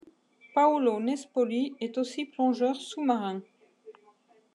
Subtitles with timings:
[0.55, 3.39] Paolo Nespoli est aussi plongeur sous-marin.